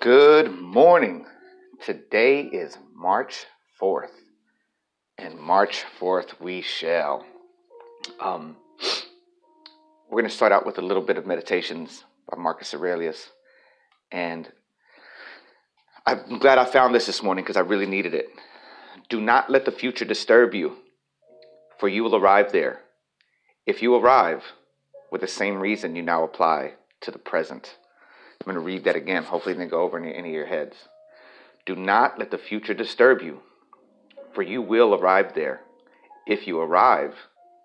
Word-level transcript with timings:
Good 0.00 0.52
morning. 0.52 1.26
Today 1.84 2.42
is 2.42 2.78
March 2.94 3.46
4th, 3.82 4.12
and 5.16 5.36
March 5.40 5.84
4th 5.98 6.38
we 6.40 6.60
shall. 6.60 7.26
Um, 8.20 8.56
we're 10.08 10.20
going 10.20 10.30
to 10.30 10.36
start 10.36 10.52
out 10.52 10.64
with 10.64 10.78
a 10.78 10.82
little 10.82 11.02
bit 11.02 11.16
of 11.16 11.26
meditations 11.26 12.04
by 12.30 12.36
Marcus 12.36 12.72
Aurelius, 12.74 13.30
and 14.12 14.52
I'm 16.06 16.38
glad 16.38 16.58
I 16.58 16.64
found 16.64 16.94
this 16.94 17.06
this 17.06 17.22
morning 17.22 17.42
because 17.42 17.56
I 17.56 17.60
really 17.60 17.86
needed 17.86 18.14
it. 18.14 18.28
Do 19.08 19.20
not 19.20 19.50
let 19.50 19.64
the 19.64 19.72
future 19.72 20.04
disturb 20.04 20.54
you, 20.54 20.76
for 21.78 21.88
you 21.88 22.04
will 22.04 22.14
arrive 22.14 22.52
there. 22.52 22.82
If 23.66 23.82
you 23.82 23.96
arrive 23.96 24.44
with 25.10 25.22
the 25.22 25.26
same 25.26 25.58
reason 25.58 25.96
you 25.96 26.02
now 26.02 26.22
apply 26.22 26.74
to 27.00 27.10
the 27.10 27.18
present. 27.18 27.78
I'm 28.40 28.52
going 28.52 28.54
to 28.54 28.60
read 28.60 28.84
that 28.84 28.96
again. 28.96 29.24
Hopefully, 29.24 29.54
it 29.54 29.58
didn't 29.58 29.70
go 29.70 29.82
over 29.82 29.98
any, 29.98 30.14
any 30.14 30.28
of 30.28 30.34
your 30.34 30.46
heads. 30.46 30.76
Do 31.66 31.76
not 31.76 32.18
let 32.18 32.30
the 32.30 32.38
future 32.38 32.74
disturb 32.74 33.20
you, 33.20 33.40
for 34.32 34.42
you 34.42 34.62
will 34.62 34.94
arrive 34.94 35.34
there 35.34 35.60
if 36.26 36.46
you 36.46 36.60
arrive 36.60 37.14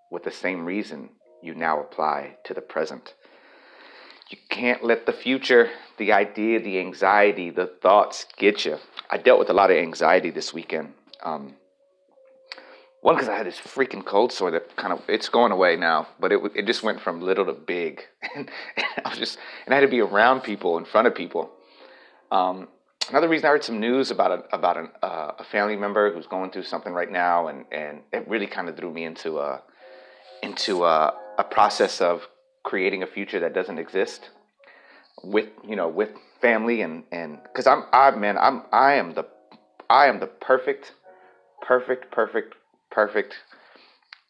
with 0.10 0.24
the 0.24 0.32
same 0.32 0.66
reason 0.66 1.10
you 1.42 1.54
now 1.54 1.80
apply 1.80 2.38
to 2.46 2.54
the 2.54 2.62
present. 2.62 3.14
You 4.30 4.38
can't 4.50 4.84
let 4.84 5.06
the 5.06 5.14
future, 5.14 5.70
the 5.98 6.12
idea, 6.12 6.60
the 6.60 6.80
anxiety, 6.80 7.50
the 7.50 7.68
thoughts 7.68 8.26
get 8.38 8.66
you. 8.66 8.78
I 9.10 9.18
dealt 9.18 9.40
with 9.40 9.50
a 9.50 9.54
lot 9.54 9.70
of 9.70 9.78
anxiety 9.78 10.32
this 10.32 10.54
weekend. 10.54 10.94
Um, 11.22 11.56
one 13.04 13.16
because 13.16 13.28
I 13.28 13.36
had 13.36 13.46
this 13.46 13.60
freaking 13.60 14.04
cold 14.04 14.32
sore 14.32 14.50
that 14.52 14.76
kind 14.78 14.94
of 14.94 15.02
it's 15.10 15.28
going 15.28 15.52
away 15.52 15.76
now, 15.76 16.08
but 16.20 16.32
it 16.32 16.40
it 16.56 16.66
just 16.66 16.84
went 16.84 17.02
from 17.02 17.22
little 17.22 17.46
to 17.46 17.54
big, 17.54 18.02
and, 18.36 18.50
I 19.06 19.10
was 19.10 19.20
just 19.20 19.38
and 19.66 19.74
I 19.74 19.78
had 19.78 19.82
to 19.82 19.92
be 19.92 20.00
around 20.00 20.42
people 20.42 20.78
in 20.78 20.86
front 20.86 21.08
of 21.08 21.14
people. 21.14 21.52
Um, 22.32 22.70
another 23.10 23.28
reason 23.28 23.46
I 23.46 23.50
heard 23.50 23.64
some 23.64 23.82
news 23.82 24.10
about 24.10 24.32
a 24.32 24.56
about 24.56 24.78
an, 24.78 24.90
uh, 25.04 25.32
a 25.38 25.44
family 25.44 25.76
member 25.76 26.14
who's 26.14 26.28
going 26.28 26.52
through 26.52 26.64
something 26.64 26.94
right 26.94 27.12
now, 27.12 27.48
and 27.48 27.66
and 27.74 28.00
it 28.14 28.26
really 28.28 28.48
kind 28.48 28.70
of 28.70 28.78
threw 28.78 28.90
me 28.90 29.04
into 29.04 29.40
a 29.40 29.62
into 30.42 30.86
a, 30.86 31.14
a 31.38 31.44
process 31.44 32.00
of 32.00 32.28
creating 32.64 33.04
a 33.04 33.08
future 33.08 33.40
that 33.42 33.54
doesn't 33.54 33.80
exist 33.80 34.30
with 35.26 35.50
you 35.68 35.76
know 35.76 35.90
with 35.90 36.12
family 36.40 36.82
and 36.82 37.04
and 37.12 37.44
because 37.44 37.68
I'm 37.68 37.84
I 37.92 38.12
man 38.12 38.38
I'm 38.38 38.64
I 38.72 38.94
am 38.94 39.14
the 39.14 39.28
I 39.90 40.08
am 40.08 40.22
the 40.22 40.28
perfect 40.28 40.94
perfect 41.62 42.10
perfect 42.10 42.56
perfect 42.94 43.36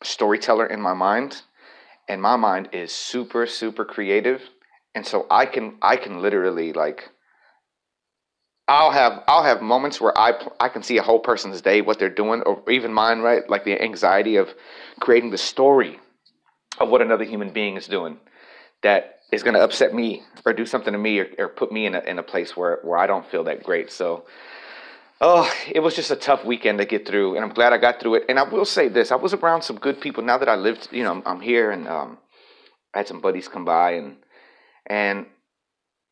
storyteller 0.01 0.65
in 0.65 0.81
my 0.81 0.93
mind 0.93 1.41
and 2.07 2.21
my 2.21 2.35
mind 2.35 2.69
is 2.71 2.91
super 2.91 3.45
super 3.45 3.85
creative. 3.85 4.41
And 4.95 5.05
so 5.05 5.25
i 5.29 5.45
can 5.45 5.77
i 5.81 5.97
can 5.97 6.21
literally 6.21 6.71
like 6.71 7.09
i'll 8.67 8.91
have 8.91 9.23
i'll 9.27 9.43
have 9.43 9.61
moments 9.61 9.99
where 9.99 10.17
i 10.17 10.31
i 10.59 10.69
can 10.69 10.83
see 10.83 10.97
a 10.97 11.01
whole 11.01 11.19
person's 11.19 11.61
day 11.61 11.81
what 11.81 11.97
they're 11.99 12.09
doing 12.23 12.41
or 12.43 12.61
even 12.69 12.93
mine 12.93 13.19
right? 13.19 13.49
Like 13.49 13.65
the 13.65 13.81
anxiety 13.81 14.35
of 14.37 14.49
creating 14.99 15.31
the 15.31 15.37
story 15.37 15.99
of 16.79 16.89
what 16.89 17.01
another 17.01 17.25
human 17.25 17.51
being 17.51 17.75
is 17.75 17.87
doing 17.87 18.17
that 18.81 19.19
is 19.31 19.43
going 19.43 19.55
to 19.55 19.63
upset 19.63 19.93
me 19.93 20.21
or 20.45 20.53
do 20.53 20.65
something 20.65 20.93
to 20.93 20.99
me 20.99 21.19
or, 21.19 21.27
or 21.39 21.47
put 21.47 21.71
me 21.71 21.87
in 21.87 21.95
a, 21.95 22.01
in 22.01 22.19
a 22.19 22.23
place 22.23 22.55
where, 22.55 22.79
where 22.83 22.99
i 22.99 23.07
don't 23.07 23.25
feel 23.25 23.43
that 23.43 23.63
great. 23.63 23.91
So 23.91 24.25
Oh, 25.25 25.49
it 25.71 25.79
was 25.79 25.95
just 25.95 26.11
a 26.11 26.17
tough 26.17 26.43
weekend 26.43 26.79
to 26.79 26.85
get 26.85 27.07
through, 27.07 27.37
and 27.37 27.45
I'm 27.45 27.53
glad 27.53 27.71
I 27.71 27.77
got 27.77 28.01
through 28.01 28.15
it. 28.15 28.25
And 28.27 28.37
I 28.37 28.43
will 28.43 28.65
say 28.65 28.89
this: 28.89 29.09
I 29.09 29.15
was 29.15 29.33
around 29.33 29.61
some 29.61 29.77
good 29.77 30.01
people. 30.01 30.21
Now 30.21 30.37
that 30.37 30.49
I 30.49 30.55
lived, 30.55 30.89
you 30.91 31.01
know, 31.01 31.11
I'm, 31.11 31.23
I'm 31.25 31.39
here, 31.39 31.71
and 31.71 31.87
um, 31.87 32.17
I 32.93 32.97
had 32.97 33.07
some 33.07 33.21
buddies 33.21 33.47
come 33.47 33.63
by, 33.63 33.91
and 33.91 34.17
and 34.85 35.27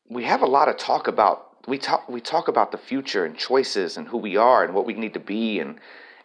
we 0.09 0.23
have 0.23 0.44
a 0.44 0.45
lot 0.45 0.70
of 0.70 0.78
talk 0.78 1.09
about 1.09 1.67
we 1.67 1.78
talk 1.78 2.08
we 2.08 2.22
talk 2.22 2.48
about 2.48 2.72
the 2.72 2.78
future 2.78 3.26
and 3.26 3.38
choices 3.38 3.98
and 3.98 4.08
who 4.08 4.17
we 4.17 4.38
are 4.38 4.64
and 4.64 4.73
what 4.73 4.86
we 4.86 4.94
need 4.94 5.14
to 5.16 5.20
be, 5.20 5.59
and 5.59 5.78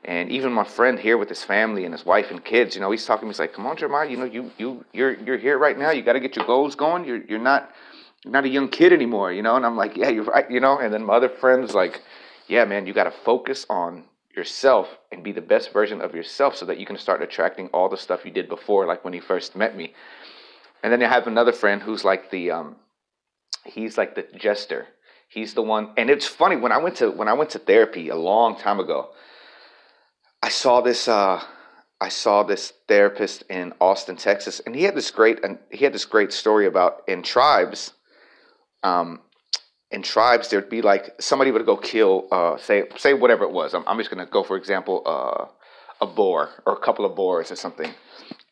and 0.05 0.31
even 0.31 0.53
my 0.53 0.62
friend 0.62 0.97
here 0.97 1.19
with 1.19 1.29
his 1.29 1.42
family 1.42 1.84
and 1.87 1.92
his 1.92 2.07
wife 2.07 2.30
and 2.30 2.45
kids, 2.45 2.77
you 2.77 2.80
know, 2.80 2.92
he's 2.92 3.05
talking. 3.05 3.27
He's 3.27 3.41
like, 3.41 3.52
"Come 3.52 3.67
on, 3.67 3.77
Jeremiah, 3.77 4.08
you 4.08 4.17
know, 4.17 4.27
you 4.27 4.52
you 4.58 4.85
you're 4.92 5.14
you're 5.25 5.39
here 5.39 5.58
right 5.58 5.77
now. 5.77 5.91
You 5.91 6.02
got 6.02 6.13
to 6.13 6.20
get 6.20 6.36
your 6.36 6.46
goals 6.46 6.77
going. 6.77 7.05
You're 7.05 7.25
you're 7.25 7.41
not 7.41 7.69
you're 8.23 8.33
not 8.33 8.45
a 8.45 8.48
young 8.48 8.69
kid 8.69 8.92
anymore, 8.92 9.33
you 9.33 9.42
know." 9.42 9.57
And 9.57 9.67
I'm 9.67 9.77
like, 9.77 9.96
"Yeah, 9.96 10.11
you're 10.11 10.23
right," 10.23 10.48
you 10.48 10.61
know. 10.61 10.79
And 10.79 10.95
then 10.95 11.05
my 11.05 11.14
other 11.14 11.29
friends 11.29 11.75
like 11.75 12.01
yeah, 12.48 12.64
man, 12.64 12.86
you 12.86 12.92
got 12.92 13.05
to 13.05 13.11
focus 13.11 13.67
on 13.68 14.05
yourself 14.34 14.89
and 15.11 15.24
be 15.24 15.33
the 15.33 15.40
best 15.40 15.73
version 15.73 16.01
of 16.01 16.14
yourself 16.14 16.57
so 16.57 16.67
that 16.67 16.79
you 16.79 16.86
can 16.86 16.98
start 16.98 17.23
attracting 17.23 17.68
all 17.68 17.89
the 17.89 17.96
stuff 17.96 18.24
you 18.24 18.30
did 18.30 18.48
before, 18.48 18.86
like 18.86 19.05
when 19.05 19.14
you 19.14 19.20
first 19.20 19.57
met 19.57 19.77
me. 19.77 19.95
And 20.83 20.92
then 20.92 21.02
I 21.02 21.08
have 21.08 21.27
another 21.27 21.52
friend 21.52 21.83
who's 21.83 22.05
like 22.05 22.30
the, 22.30 22.51
um, 22.51 22.77
he's 23.64 23.96
like 23.96 24.14
the 24.14 24.27
jester. 24.36 24.86
He's 25.29 25.55
the 25.55 25.62
one, 25.62 25.90
and 25.96 26.08
it's 26.08 26.27
funny 26.27 26.57
when 26.57 26.70
I 26.70 26.79
went 26.79 26.96
to 26.96 27.11
when 27.11 27.27
I 27.27 27.33
went 27.33 27.51
to 27.51 27.58
therapy 27.58 28.11
a 28.11 28.17
long 28.17 28.57
time 28.57 28.78
ago. 28.78 29.11
I 30.42 30.51
saw 30.51 30.80
this. 30.80 31.08
Uh, 31.08 31.42
I 32.01 32.11
saw 32.11 32.42
this 32.42 32.73
therapist 32.86 33.42
in 33.48 33.73
Austin, 33.80 34.17
Texas, 34.17 34.61
and 34.61 34.74
he 34.74 34.84
had 34.84 34.95
this 34.95 35.11
great 35.11 35.42
and 35.45 35.58
he 35.70 35.84
had 35.84 35.92
this 35.92 36.05
great 36.05 36.33
story 36.33 36.67
about 36.67 37.02
in 37.08 37.23
tribes. 37.23 37.95
Um, 38.83 39.20
in 39.96 40.02
tribes 40.02 40.51
there'd 40.51 40.68
be 40.68 40.83
like 40.83 41.14
somebody 41.18 41.51
would 41.51 41.64
go 41.64 41.77
kill 41.77 42.29
uh, 42.30 42.58
say 42.58 42.84
say 42.96 43.14
whatever 43.14 43.45
it 43.45 43.51
was. 43.51 43.73
I'm, 43.74 43.83
I'm 43.86 43.98
just 43.98 44.11
to 44.11 44.27
go 44.27 44.42
for 44.42 44.57
example 44.58 45.02
uh, 45.07 45.46
a 46.02 46.07
boar 46.07 46.51
or 46.67 46.74
a 46.74 46.79
couple 46.79 47.07
of 47.07 47.17
boars 47.17 47.51
or 47.51 47.57
something. 47.57 47.90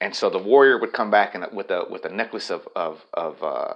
And 0.01 0.17
so 0.17 0.31
the 0.31 0.39
warrior 0.39 0.79
would 0.79 0.95
come 0.95 1.11
back 1.11 1.35
and 1.35 1.47
with 1.53 1.71
a 1.71 1.85
with 1.91 2.07
a 2.07 2.09
necklace 2.09 2.51
of 2.51 2.67
of 2.75 3.05
of, 3.13 3.43
uh, 3.43 3.75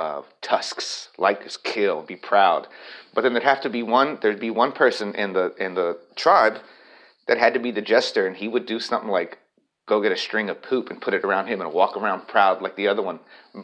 of 0.00 0.26
tusks 0.42 1.10
like 1.16 1.44
his 1.44 1.56
kill 1.56 2.02
be 2.02 2.16
proud. 2.16 2.66
But 3.14 3.22
then 3.22 3.32
there'd 3.32 3.44
have 3.54 3.60
to 3.60 3.70
be 3.70 3.84
one 3.84 4.18
there'd 4.20 4.40
be 4.40 4.50
one 4.50 4.72
person 4.72 5.14
in 5.14 5.34
the 5.34 5.54
in 5.58 5.74
the 5.74 5.98
tribe 6.16 6.58
that 7.28 7.38
had 7.38 7.54
to 7.54 7.60
be 7.60 7.70
the 7.70 7.80
jester 7.80 8.26
and 8.26 8.36
he 8.36 8.48
would 8.48 8.66
do 8.66 8.80
something 8.80 9.10
like 9.10 9.38
go 9.86 10.02
get 10.02 10.10
a 10.10 10.16
string 10.16 10.50
of 10.50 10.62
poop 10.62 10.90
and 10.90 11.00
put 11.00 11.14
it 11.14 11.24
around 11.24 11.46
him 11.46 11.60
and 11.60 11.72
walk 11.72 11.96
around 11.96 12.26
proud 12.26 12.60
like 12.60 12.74
the 12.74 12.88
other 12.88 13.02
one 13.02 13.20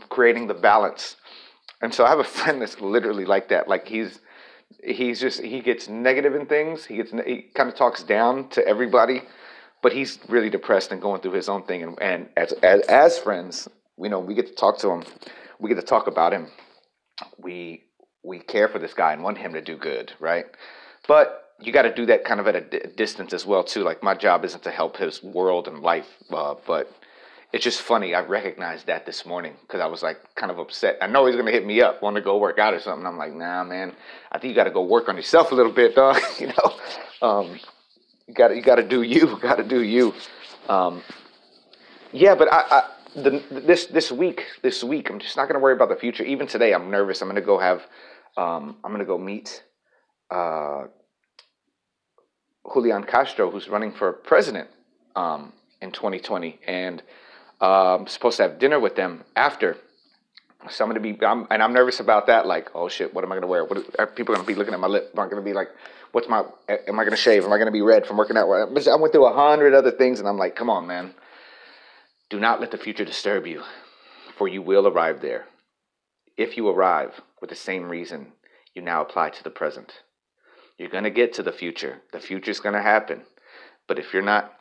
creating 0.08 0.46
the 0.46 0.54
balance 0.54 1.16
and 1.82 1.92
so 1.92 2.04
I 2.04 2.08
have 2.08 2.20
a 2.20 2.24
friend 2.38 2.62
that's 2.62 2.80
literally 2.80 3.24
like 3.24 3.48
that. 3.48 3.68
Like 3.68 3.86
he's 3.86 4.20
he's 4.82 5.20
just 5.20 5.42
he 5.42 5.60
gets 5.60 5.88
negative 5.88 6.34
in 6.34 6.46
things. 6.46 6.86
He 6.86 6.96
gets 6.96 7.10
he 7.26 7.50
kind 7.54 7.68
of 7.68 7.74
talks 7.74 8.02
down 8.02 8.48
to 8.50 8.66
everybody, 8.66 9.22
but 9.82 9.92
he's 9.92 10.18
really 10.28 10.48
depressed 10.48 10.92
and 10.92 11.02
going 11.02 11.20
through 11.20 11.32
his 11.32 11.48
own 11.48 11.64
thing. 11.64 11.82
And, 11.82 12.00
and 12.00 12.28
as, 12.36 12.52
as 12.62 12.80
as 12.82 13.18
friends, 13.18 13.68
you 13.98 14.08
know, 14.08 14.20
we 14.20 14.34
get 14.34 14.46
to 14.46 14.54
talk 14.54 14.78
to 14.78 14.90
him. 14.90 15.04
We 15.58 15.68
get 15.68 15.76
to 15.76 15.86
talk 15.86 16.06
about 16.06 16.32
him. 16.32 16.48
We 17.38 17.84
we 18.24 18.38
care 18.38 18.68
for 18.68 18.78
this 18.78 18.94
guy 18.94 19.12
and 19.12 19.22
want 19.22 19.38
him 19.38 19.52
to 19.52 19.60
do 19.60 19.76
good, 19.76 20.12
right? 20.20 20.46
But 21.08 21.42
you 21.60 21.72
got 21.72 21.82
to 21.82 21.94
do 21.94 22.06
that 22.06 22.24
kind 22.24 22.40
of 22.40 22.46
at 22.48 22.56
a 22.56 22.88
distance 22.88 23.32
as 23.32 23.46
well 23.46 23.62
too. 23.62 23.82
Like 23.82 24.02
my 24.02 24.14
job 24.14 24.44
isn't 24.44 24.62
to 24.64 24.70
help 24.70 24.96
his 24.96 25.22
world 25.22 25.68
and 25.68 25.80
life, 25.80 26.08
uh, 26.30 26.54
but 26.66 26.92
it's 27.52 27.64
just 27.64 27.82
funny. 27.82 28.14
I 28.14 28.20
recognized 28.20 28.86
that 28.86 29.04
this 29.04 29.26
morning 29.26 29.54
because 29.62 29.80
I 29.80 29.86
was 29.86 30.02
like 30.02 30.18
kind 30.34 30.50
of 30.50 30.58
upset. 30.58 30.96
I 31.02 31.06
know 31.06 31.26
he's 31.26 31.36
gonna 31.36 31.50
hit 31.50 31.66
me 31.66 31.82
up, 31.82 32.02
want 32.02 32.16
to 32.16 32.22
go 32.22 32.38
work 32.38 32.58
out 32.58 32.72
or 32.72 32.80
something. 32.80 33.06
I'm 33.06 33.18
like, 33.18 33.34
nah, 33.34 33.62
man. 33.62 33.92
I 34.30 34.38
think 34.38 34.50
you 34.50 34.54
got 34.54 34.64
to 34.64 34.70
go 34.70 34.82
work 34.82 35.08
on 35.08 35.16
yourself 35.16 35.52
a 35.52 35.54
little 35.54 35.72
bit, 35.72 35.94
dog. 35.94 36.18
you 36.40 36.48
know, 36.48 37.28
um, 37.28 37.60
you 38.26 38.34
got 38.34 38.56
you 38.56 38.62
got 38.62 38.76
to 38.76 38.82
do 38.82 39.02
you. 39.02 39.38
Got 39.42 39.56
to 39.56 39.64
do 39.64 39.82
you. 39.82 40.14
Um, 40.68 41.02
yeah, 42.12 42.34
but 42.34 42.50
I, 42.52 42.60
I 42.70 42.90
the, 43.14 43.42
this 43.50 43.86
this 43.86 44.10
week 44.10 44.44
this 44.62 44.82
week 44.82 45.10
I'm 45.10 45.18
just 45.18 45.36
not 45.36 45.48
gonna 45.48 45.60
worry 45.60 45.74
about 45.74 45.90
the 45.90 45.96
future. 45.96 46.24
Even 46.24 46.46
today, 46.46 46.72
I'm 46.72 46.90
nervous. 46.90 47.20
I'm 47.20 47.28
gonna 47.28 47.42
go 47.42 47.58
have 47.58 47.82
um, 48.36 48.76
I'm 48.82 48.92
gonna 48.92 49.04
go 49.04 49.18
meet 49.18 49.62
uh, 50.30 50.84
Julian 52.72 53.04
Castro, 53.04 53.50
who's 53.50 53.68
running 53.68 53.92
for 53.92 54.12
president 54.12 54.68
um, 55.16 55.52
in 55.82 55.90
2020, 55.92 56.60
and 56.66 57.02
um, 57.62 58.06
supposed 58.08 58.36
to 58.38 58.42
have 58.42 58.58
dinner 58.58 58.78
with 58.78 58.96
them 58.96 59.24
after. 59.36 59.76
So 60.68 60.84
I'm 60.84 60.90
gonna 60.90 61.00
be, 61.00 61.16
I'm, 61.24 61.46
and 61.50 61.62
I'm 61.62 61.72
nervous 61.72 62.00
about 62.00 62.26
that. 62.26 62.46
Like, 62.46 62.70
oh 62.74 62.88
shit, 62.88 63.14
what 63.14 63.24
am 63.24 63.32
I 63.32 63.36
gonna 63.36 63.46
wear? 63.46 63.64
What 63.64 63.84
are 63.98 64.06
people 64.06 64.34
gonna 64.34 64.46
be 64.46 64.54
looking 64.54 64.74
at 64.74 64.80
my 64.80 64.86
lip? 64.86 65.10
Am 65.14 65.20
I 65.20 65.28
gonna 65.28 65.42
be 65.42 65.52
like, 65.52 65.68
what's 66.12 66.28
my? 66.28 66.44
Am 66.68 67.00
I 67.00 67.04
gonna 67.04 67.16
shave? 67.16 67.44
Am 67.44 67.52
I 67.52 67.58
gonna 67.58 67.72
be 67.72 67.82
red 67.82 68.06
from 68.06 68.16
working 68.16 68.36
out? 68.36 68.50
I 68.50 68.64
went 68.66 69.12
through 69.12 69.26
a 69.26 69.34
hundred 69.34 69.74
other 69.74 69.90
things, 69.90 70.20
and 70.20 70.28
I'm 70.28 70.38
like, 70.38 70.54
come 70.54 70.70
on, 70.70 70.86
man. 70.86 71.14
Do 72.30 72.38
not 72.38 72.60
let 72.60 72.70
the 72.70 72.78
future 72.78 73.04
disturb 73.04 73.46
you, 73.46 73.62
for 74.36 74.48
you 74.48 74.62
will 74.62 74.86
arrive 74.86 75.20
there. 75.20 75.46
If 76.36 76.56
you 76.56 76.68
arrive 76.68 77.20
with 77.40 77.50
the 77.50 77.56
same 77.56 77.88
reason 77.88 78.32
you 78.74 78.82
now 78.82 79.02
apply 79.02 79.30
to 79.30 79.44
the 79.44 79.50
present, 79.50 79.92
you're 80.78 80.88
gonna 80.88 81.10
get 81.10 81.34
to 81.34 81.42
the 81.42 81.52
future. 81.52 82.02
The 82.12 82.20
future's 82.20 82.60
gonna 82.60 82.82
happen, 82.82 83.22
but 83.88 83.98
if 83.98 84.12
you're 84.12 84.22
not, 84.22 84.52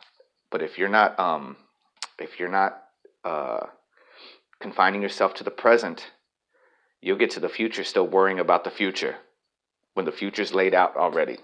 but 0.51 0.61
if 0.61 0.77
you're 0.77 0.89
not, 0.89 1.19
um, 1.19 1.57
if 2.19 2.39
you're 2.39 2.49
not 2.49 2.80
uh, 3.23 3.67
confining 4.59 5.01
yourself 5.01 5.33
to 5.35 5.43
the 5.43 5.51
present, 5.51 6.11
you'll 7.01 7.17
get 7.17 7.31
to 7.31 7.39
the 7.39 7.49
future 7.49 7.83
still 7.83 8.07
worrying 8.07 8.39
about 8.39 8.63
the 8.63 8.71
future 8.71 9.15
when 9.93 10.05
the 10.05 10.11
future's 10.11 10.53
laid 10.53 10.73
out 10.73 10.95
already. 10.95 11.37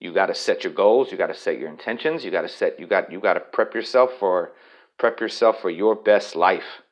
You 0.00 0.12
got 0.12 0.26
to 0.26 0.34
set 0.34 0.62
your 0.62 0.72
goals. 0.72 1.10
You 1.10 1.18
got 1.18 1.26
to 1.26 1.34
set 1.34 1.58
your 1.58 1.68
intentions. 1.68 2.24
You 2.24 2.30
got 2.30 2.42
to 2.42 2.48
set. 2.48 2.78
You 2.78 2.86
got. 2.86 3.10
You 3.10 3.18
got 3.20 3.34
to 3.34 3.40
prep 3.40 3.74
yourself 3.74 4.12
for 4.18 4.52
prep 4.96 5.20
yourself 5.20 5.60
for 5.60 5.70
your 5.70 5.96
best 5.96 6.36
life. 6.36 6.82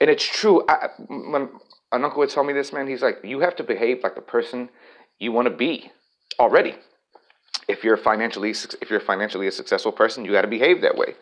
And 0.00 0.10
it's 0.10 0.24
true. 0.24 0.64
I, 0.68 0.88
when 1.08 1.50
an 1.92 2.04
uncle 2.04 2.18
would 2.18 2.30
tell 2.30 2.44
me 2.44 2.52
this, 2.52 2.72
man. 2.72 2.88
He's 2.88 3.02
like, 3.02 3.18
you 3.22 3.40
have 3.40 3.56
to 3.56 3.64
behave 3.64 4.02
like 4.02 4.14
the 4.14 4.20
person 4.20 4.70
you 5.18 5.32
want 5.32 5.46
to 5.46 5.54
be 5.54 5.90
already. 6.38 6.74
If 7.68 7.84
you're 7.84 7.96
financially 7.96 8.50
if 8.50 8.90
you're 8.90 9.00
financially 9.00 9.46
a 9.46 9.52
successful 9.52 9.92
person, 9.92 10.24
you 10.24 10.32
got 10.32 10.42
to 10.42 10.48
behave 10.48 10.80
that 10.82 10.96
way. 10.96 11.14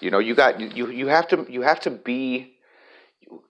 You 0.00 0.10
know, 0.10 0.18
you 0.18 0.34
got 0.34 0.60
you 0.60 0.90
you 0.90 1.06
have 1.08 1.28
to 1.28 1.46
you 1.48 1.62
have 1.62 1.80
to 1.80 1.90
be 1.90 2.54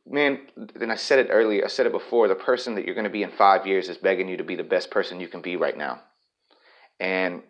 man, 0.06 0.40
and 0.80 0.90
I 0.90 0.96
said 0.96 1.18
it 1.18 1.28
earlier, 1.30 1.64
I 1.64 1.68
said 1.68 1.86
it 1.86 1.92
before, 1.92 2.26
the 2.26 2.34
person 2.34 2.74
that 2.74 2.84
you're 2.84 2.94
going 2.94 3.04
to 3.04 3.10
be 3.10 3.22
in 3.22 3.30
5 3.30 3.66
years 3.66 3.88
is 3.88 3.96
begging 3.96 4.28
you 4.28 4.36
to 4.38 4.44
be 4.44 4.56
the 4.56 4.64
best 4.64 4.90
person 4.90 5.20
you 5.20 5.28
can 5.28 5.40
be 5.40 5.56
right 5.56 5.76
now. 5.76 6.00
And 6.98 7.42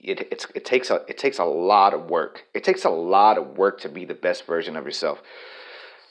it, 0.00 0.46
it 0.54 0.64
takes 0.64 0.90
a 0.90 0.96
it 1.08 1.18
takes 1.18 1.38
a 1.38 1.44
lot 1.44 1.94
of 1.94 2.10
work. 2.10 2.44
It 2.54 2.62
takes 2.62 2.84
a 2.84 2.90
lot 2.90 3.38
of 3.38 3.56
work 3.56 3.80
to 3.80 3.88
be 3.88 4.04
the 4.04 4.14
best 4.14 4.46
version 4.46 4.76
of 4.76 4.84
yourself. 4.84 5.22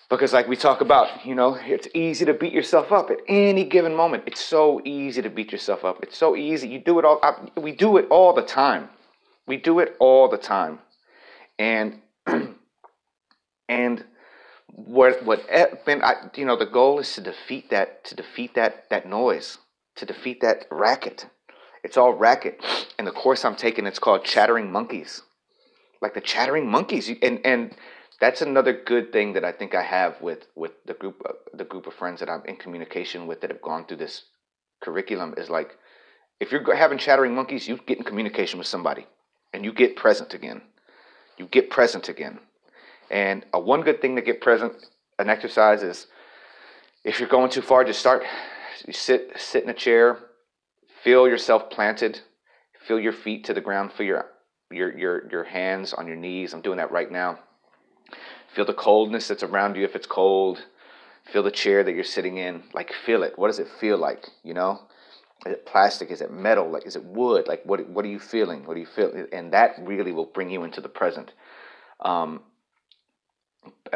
Because 0.09 0.33
like 0.33 0.47
we 0.47 0.55
talk 0.55 0.81
about, 0.81 1.25
you 1.25 1.33
know, 1.33 1.55
it's 1.55 1.87
easy 1.93 2.25
to 2.25 2.33
beat 2.33 2.53
yourself 2.53 2.91
up 2.91 3.09
at 3.09 3.17
any 3.27 3.63
given 3.63 3.95
moment. 3.95 4.23
It's 4.27 4.43
so 4.43 4.81
easy 4.83 5.21
to 5.21 5.29
beat 5.29 5.51
yourself 5.51 5.85
up. 5.85 6.03
It's 6.03 6.17
so 6.17 6.35
easy. 6.35 6.67
You 6.67 6.79
do 6.79 6.99
it 6.99 7.05
all. 7.05 7.19
I, 7.23 7.35
we 7.59 7.71
do 7.71 7.97
it 7.97 8.07
all 8.09 8.33
the 8.33 8.43
time. 8.43 8.89
We 9.47 9.57
do 9.57 9.79
it 9.79 9.95
all 9.99 10.29
the 10.29 10.37
time, 10.37 10.79
and 11.59 12.01
and 13.69 14.03
what 14.67 15.23
what 15.25 15.45
I, 15.51 16.29
you 16.35 16.45
know 16.45 16.57
the 16.57 16.65
goal 16.65 16.99
is 16.99 17.13
to 17.15 17.21
defeat 17.21 17.69
that 17.69 18.03
to 18.05 18.15
defeat 18.15 18.55
that 18.55 18.89
that 18.89 19.07
noise 19.07 19.57
to 19.95 20.05
defeat 20.05 20.41
that 20.41 20.65
racket 20.71 21.27
it's 21.83 21.97
all 21.97 22.13
racket. 22.13 22.63
And 22.97 23.05
the 23.05 23.11
course 23.11 23.43
I'm 23.43 23.55
taking, 23.55 23.85
it's 23.85 23.99
called 23.99 24.23
Chattering 24.23 24.71
Monkeys. 24.71 25.21
Like 26.01 26.13
the 26.13 26.21
Chattering 26.21 26.69
Monkeys. 26.69 27.11
And 27.21 27.45
and 27.45 27.75
that's 28.19 28.41
another 28.41 28.73
good 28.73 29.11
thing 29.11 29.33
that 29.33 29.43
I 29.43 29.51
think 29.51 29.75
I 29.75 29.83
have 29.83 30.21
with 30.21 30.47
with 30.55 30.71
the 30.85 30.93
group 30.93 31.21
uh, 31.27 31.33
the 31.53 31.65
group 31.65 31.87
of 31.87 31.93
friends 31.93 32.21
that 32.21 32.29
I'm 32.29 32.43
in 32.45 32.55
communication 32.55 33.27
with 33.27 33.41
that 33.41 33.51
have 33.51 33.61
gone 33.61 33.85
through 33.85 33.97
this 33.97 34.23
curriculum 34.81 35.33
is 35.37 35.49
like 35.49 35.77
if 36.39 36.51
you're 36.51 36.75
having 36.75 36.97
chattering 36.97 37.35
monkeys, 37.35 37.67
you 37.67 37.77
get 37.85 37.97
in 37.97 38.03
communication 38.03 38.57
with 38.57 38.67
somebody 38.67 39.05
and 39.53 39.63
you 39.63 39.71
get 39.71 39.95
present 39.95 40.33
again. 40.33 40.61
You 41.37 41.47
get 41.47 41.69
present 41.69 42.09
again. 42.09 42.39
And 43.09 43.45
a 43.53 43.59
one 43.59 43.81
good 43.81 44.01
thing 44.01 44.15
to 44.15 44.21
get 44.21 44.41
present 44.41 44.73
an 45.19 45.29
exercise 45.29 45.83
is 45.83 46.07
if 47.03 47.19
you're 47.19 47.29
going 47.29 47.49
too 47.49 47.61
far, 47.61 47.83
just 47.83 47.99
start. 47.99 48.23
You 48.85 48.93
sit 48.93 49.33
sit 49.37 49.63
in 49.63 49.69
a 49.69 49.73
chair, 49.73 50.19
Feel 51.03 51.27
yourself 51.27 51.69
planted. 51.69 52.21
Feel 52.87 52.97
your 52.97 53.11
feet 53.11 53.43
to 53.45 53.53
the 53.53 53.59
ground. 53.59 53.91
Feel 53.91 54.05
your 54.05 54.25
your 54.71 54.97
your 54.97 55.29
your 55.29 55.43
hands 55.43 55.93
on 55.93 56.07
your 56.07 56.15
knees. 56.15 56.53
I'm 56.53 56.61
doing 56.61 56.77
that 56.77 56.91
right 56.91 57.11
now. 57.11 57.39
Feel 58.55 58.63
the 58.63 58.73
coldness 58.73 59.27
that's 59.27 59.43
around 59.43 59.75
you 59.75 59.83
if 59.83 59.97
it's 59.97 60.07
cold. 60.07 60.63
Feel 61.25 61.43
the 61.43 61.51
chair 61.51 61.83
that 61.83 61.93
you're 61.93 62.05
sitting 62.05 62.37
in. 62.37 62.63
Like 62.73 62.93
feel 62.93 63.23
it. 63.23 63.37
What 63.37 63.47
does 63.47 63.59
it 63.59 63.67
feel 63.81 63.97
like? 63.97 64.29
You 64.43 64.53
know? 64.53 64.83
Is 65.45 65.53
it 65.53 65.65
plastic? 65.65 66.09
Is 66.09 66.21
it 66.21 66.31
metal? 66.31 66.69
Like 66.69 66.85
is 66.85 66.95
it 66.95 67.03
wood? 67.03 67.47
Like 67.47 67.63
what 67.65 67.87
what 67.89 68.05
are 68.05 68.09
you 68.09 68.19
feeling? 68.19 68.65
What 68.65 68.75
do 68.75 68.79
you 68.79 68.85
feel? 68.85 69.25
And 69.31 69.51
that 69.53 69.75
really 69.81 70.11
will 70.11 70.25
bring 70.25 70.49
you 70.49 70.63
into 70.63 70.81
the 70.81 70.89
present. 70.89 71.33
Um, 71.99 72.41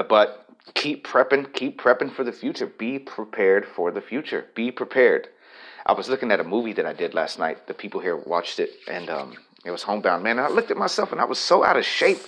but 0.09 0.45
keep 0.73 1.07
prepping, 1.07 1.53
keep 1.53 1.79
prepping 1.81 2.13
for 2.13 2.23
the 2.23 2.31
future. 2.31 2.67
Be 2.67 2.99
prepared 2.99 3.65
for 3.65 3.91
the 3.91 4.01
future. 4.01 4.45
Be 4.55 4.71
prepared. 4.71 5.29
I 5.85 5.93
was 5.93 6.09
looking 6.09 6.31
at 6.31 6.39
a 6.39 6.43
movie 6.43 6.73
that 6.73 6.85
I 6.85 6.93
did 6.93 7.13
last 7.13 7.39
night. 7.39 7.67
The 7.67 7.73
people 7.73 8.01
here 8.01 8.17
watched 8.17 8.59
it, 8.59 8.71
and 8.89 9.09
um, 9.09 9.37
it 9.65 9.71
was 9.71 9.83
Homebound. 9.83 10.21
Man, 10.21 10.37
I 10.37 10.49
looked 10.49 10.69
at 10.69 10.77
myself, 10.77 11.13
and 11.13 11.21
I 11.21 11.25
was 11.25 11.39
so 11.39 11.63
out 11.63 11.77
of 11.77 11.85
shape. 11.85 12.19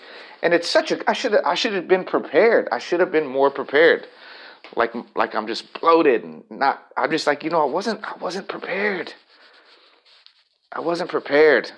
And 0.42 0.54
it's 0.54 0.69
such 0.69 0.92
a 0.92 1.10
I 1.10 1.13
should 1.13 1.36
I 1.36 1.56
should 1.56 1.74
have 1.74 1.88
been 1.88 2.06
prepared. 2.06 2.69
I 2.71 2.80
should 2.80 3.01
have 3.01 3.12
been 3.12 3.27
more 3.27 3.51
prepared. 3.51 4.07
Like 4.75 4.94
like 5.16 5.36
I'm 5.36 5.48
just 5.48 5.74
bloated 5.80 6.24
and 6.24 6.44
not. 6.50 6.86
I'm 6.95 7.12
just 7.12 7.27
like 7.27 7.44
you 7.44 7.50
know 7.50 7.62
I 7.62 7.71
wasn't 7.71 8.04
I 8.04 8.16
wasn't 8.18 8.48
prepared. 8.48 9.13
I 10.71 10.81
wasn't 10.81 11.10
prepared. 11.10 11.71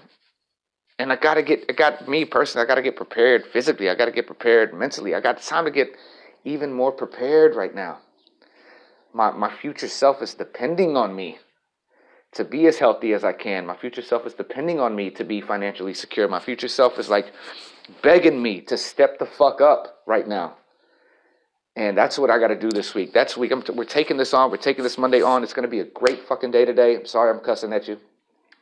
And 0.99 1.11
I 1.11 1.15
gotta 1.15 1.41
get, 1.41 1.65
I 1.67 1.73
got 1.73 2.07
me 2.07 2.25
personally, 2.25 2.63
I 2.63 2.67
gotta 2.67 2.81
get 2.81 2.95
prepared 2.95 3.47
physically. 3.47 3.89
I 3.89 3.95
gotta 3.95 4.11
get 4.11 4.27
prepared 4.27 4.73
mentally. 4.73 5.15
I 5.15 5.19
got 5.19 5.41
time 5.41 5.65
to 5.65 5.71
get 5.71 5.95
even 6.43 6.71
more 6.71 6.91
prepared 6.91 7.55
right 7.55 7.73
now. 7.73 7.99
My, 9.13 9.31
my 9.31 9.51
future 9.51 9.88
self 9.88 10.21
is 10.21 10.35
depending 10.35 10.95
on 10.95 11.15
me 11.15 11.39
to 12.33 12.45
be 12.45 12.67
as 12.67 12.77
healthy 12.77 13.13
as 13.13 13.23
I 13.23 13.33
can. 13.33 13.65
My 13.65 13.75
future 13.75 14.01
self 14.01 14.25
is 14.25 14.33
depending 14.33 14.79
on 14.79 14.95
me 14.95 15.09
to 15.11 15.23
be 15.23 15.41
financially 15.41 15.93
secure. 15.93 16.27
My 16.27 16.39
future 16.39 16.67
self 16.67 16.99
is 16.99 17.09
like 17.09 17.33
begging 18.03 18.41
me 18.41 18.61
to 18.61 18.77
step 18.77 19.17
the 19.17 19.25
fuck 19.25 19.59
up 19.59 20.01
right 20.05 20.27
now. 20.27 20.57
And 21.75 21.97
that's 21.97 22.18
what 22.18 22.29
I 22.29 22.38
got 22.38 22.47
to 22.47 22.59
do 22.59 22.69
this 22.69 22.94
week. 22.94 23.13
That's 23.13 23.38
week. 23.38 23.51
T- 23.51 23.71
we're 23.71 23.85
taking 23.85 24.18
this 24.18 24.33
on. 24.33 24.51
We're 24.51 24.57
taking 24.57 24.83
this 24.83 24.97
Monday 24.97 25.21
on. 25.21 25.44
It's 25.44 25.53
going 25.53 25.63
to 25.63 25.69
be 25.69 25.79
a 25.79 25.85
great 25.85 26.27
fucking 26.27 26.51
day 26.51 26.65
today. 26.65 26.95
I'm 26.95 27.06
sorry 27.06 27.31
I'm 27.31 27.39
cussing 27.39 27.71
at 27.71 27.88
you, 27.88 27.97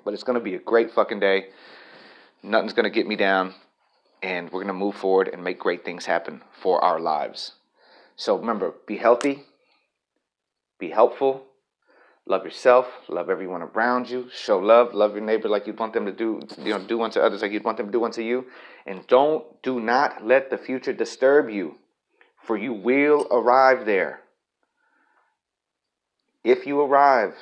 but 0.05 0.13
it's 0.13 0.23
going 0.23 0.37
to 0.37 0.43
be 0.43 0.55
a 0.55 0.59
great 0.59 0.91
fucking 0.91 1.19
day. 1.19 1.47
Nothing's 2.43 2.73
going 2.73 2.83
to 2.83 2.89
get 2.89 3.07
me 3.07 3.15
down. 3.15 3.55
And 4.21 4.45
we're 4.51 4.61
going 4.63 4.67
to 4.67 4.73
move 4.73 4.95
forward 4.95 5.29
and 5.29 5.43
make 5.43 5.59
great 5.59 5.83
things 5.83 6.05
happen 6.05 6.41
for 6.51 6.83
our 6.83 6.99
lives. 6.99 7.53
So 8.15 8.37
remember, 8.37 8.73
be 8.85 8.97
healthy, 8.97 9.43
be 10.77 10.89
helpful, 10.89 11.45
Love 12.29 12.45
yourself, 12.45 12.85
love 13.07 13.27
everyone 13.31 13.63
around 13.63 14.07
you, 14.07 14.29
show 14.31 14.59
love, 14.59 14.93
love 14.93 15.15
your 15.15 15.25
neighbor 15.25 15.49
like 15.49 15.65
you'd 15.65 15.79
want 15.79 15.93
them 15.93 16.05
to 16.05 16.11
do, 16.11 16.39
you 16.59 16.69
know, 16.69 16.79
do 16.79 17.01
unto 17.01 17.19
others 17.19 17.41
like 17.41 17.51
you'd 17.51 17.63
want 17.63 17.75
them 17.75 17.87
to 17.87 17.91
do 17.91 18.05
unto 18.05 18.21
you. 18.21 18.45
And 18.85 19.05
don't, 19.07 19.43
do 19.63 19.79
not 19.79 20.23
let 20.23 20.51
the 20.51 20.57
future 20.59 20.93
disturb 20.93 21.49
you, 21.49 21.77
for 22.43 22.57
you 22.57 22.73
will 22.73 23.27
arrive 23.31 23.85
there. 23.85 24.21
If 26.43 26.65
you 26.65 26.81
arrive, 26.81 27.35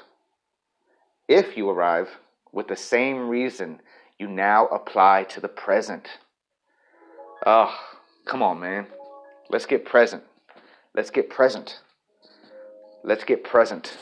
if 1.27 1.55
you 1.55 1.69
arrive 1.69 2.09
with 2.51 2.67
the 2.67 2.75
same 2.75 3.29
reason 3.29 3.81
you 4.17 4.27
now 4.27 4.67
apply 4.67 5.23
to 5.25 5.39
the 5.39 5.47
present. 5.47 6.07
Oh, 7.45 7.73
come 8.25 8.41
on, 8.41 8.59
man. 8.59 8.87
Let's 9.49 9.65
get 9.65 9.85
present. 9.85 10.23
Let's 10.95 11.11
get 11.11 11.29
present. 11.29 11.79
Let's 13.03 13.23
get 13.23 13.43
present 13.43 13.95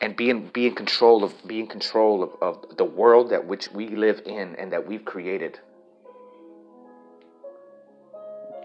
and 0.00 0.14
be 0.14 0.28
in, 0.30 0.48
be 0.48 0.66
in 0.66 0.74
control 0.74 1.24
of 1.24 1.32
be 1.46 1.60
in 1.60 1.66
control 1.66 2.22
of, 2.22 2.30
of 2.42 2.76
the 2.76 2.84
world 2.84 3.30
that 3.30 3.46
which 3.46 3.70
we 3.72 3.88
live 3.88 4.20
in 4.26 4.54
and 4.56 4.72
that 4.72 4.86
we've 4.86 5.04
created. 5.04 5.58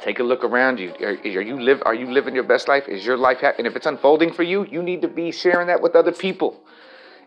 Take 0.10 0.18
a 0.18 0.24
look 0.24 0.44
around 0.44 0.80
you. 0.80 0.92
Are, 1.02 1.20
are 1.24 1.42
you 1.44 1.62
live? 1.62 1.84
Are 1.86 1.94
you 1.94 2.12
living 2.12 2.34
your 2.34 2.44
best 2.44 2.68
life? 2.68 2.88
Is 2.88 3.06
your 3.06 3.16
life 3.16 3.42
happy? 3.42 3.60
And 3.60 3.68
if 3.68 3.76
it's 3.76 3.86
unfolding 3.86 4.34
for 4.34 4.42
you, 4.42 4.66
you 4.66 4.82
need 4.82 5.04
to 5.04 5.08
be 5.08 5.32
sharing 5.32 5.68
that 5.68 5.84
with 5.84 5.96
other 5.96 6.12
people. 6.12 6.60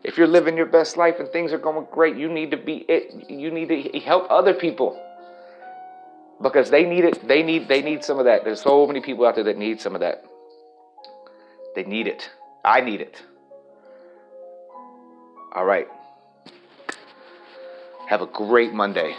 If 0.02 0.18
you're 0.18 0.26
living 0.26 0.56
your 0.56 0.66
best 0.66 0.96
life 0.96 1.20
and 1.20 1.28
things 1.28 1.52
are 1.52 1.58
going 1.58 1.86
great, 1.92 2.16
you 2.16 2.28
need 2.28 2.50
to 2.50 2.56
be 2.56 2.78
it. 2.88 3.30
You 3.30 3.52
need 3.52 3.68
to 3.68 4.00
help 4.00 4.28
other 4.32 4.52
people 4.52 5.00
because 6.42 6.70
they 6.70 6.84
need 6.84 7.04
it. 7.04 7.28
They 7.28 7.44
need 7.44 7.68
they 7.68 7.82
need 7.82 8.02
some 8.02 8.18
of 8.18 8.24
that. 8.24 8.42
There's 8.42 8.62
so 8.62 8.84
many 8.84 9.00
people 9.00 9.26
out 9.26 9.36
there 9.36 9.44
that 9.44 9.56
need 9.56 9.80
some 9.80 9.94
of 9.94 10.00
that. 10.00 10.24
They 11.76 11.84
need 11.84 12.08
it. 12.08 12.28
I 12.64 12.80
need 12.80 13.00
it. 13.00 13.22
All 15.54 15.64
right. 15.64 15.86
Have 18.08 18.22
a 18.22 18.26
great 18.26 18.72
Monday. 18.72 19.14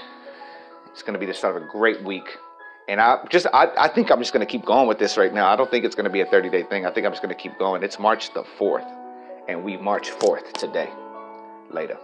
It's 0.92 1.02
going 1.02 1.14
to 1.14 1.20
be 1.20 1.26
the 1.26 1.34
start 1.34 1.56
of 1.56 1.64
a 1.64 1.68
great 1.68 2.04
week. 2.04 2.28
And 2.88 3.00
I 3.00 3.26
just, 3.30 3.48
I, 3.54 3.70
I 3.78 3.88
think 3.88 4.12
I'm 4.12 4.20
just 4.20 4.34
to 4.46 4.52
keep 4.52 4.66
going 4.66 4.88
with 4.88 5.00
this 5.00 5.18
right 5.18 5.34
now. 5.34 5.48
I 5.48 5.56
don't 5.56 5.72
think 5.72 5.86
it's 5.86 5.96
to 6.06 6.12
be 6.12 6.22
a 6.22 6.26
30 6.26 6.50
day 6.50 6.64
thing. 6.64 6.86
I 6.86 6.92
think 6.92 7.06
I'm 7.06 7.14
just 7.14 7.22
to 7.36 7.42
keep 7.42 7.58
going. 7.58 7.84
It's 7.84 7.98
March 7.98 8.34
the 8.34 8.44
4th, 8.44 8.90
and 9.48 9.64
we 9.64 9.78
march 9.78 10.10
4th 10.10 10.54
today. 10.54 10.90
Later. 11.72 11.98